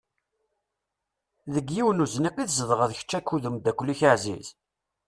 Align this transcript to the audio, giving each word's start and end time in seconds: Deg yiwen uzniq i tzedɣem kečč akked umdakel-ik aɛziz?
Deg 1.53 1.67
yiwen 1.75 2.03
uzniq 2.05 2.37
i 2.43 2.45
tzedɣem 2.47 2.91
kečč 2.97 3.11
akked 3.17 3.43
umdakel-ik 3.49 4.01
aɛziz? 4.09 4.47